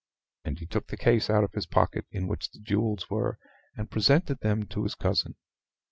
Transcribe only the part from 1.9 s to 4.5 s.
in which the jewels were, and presented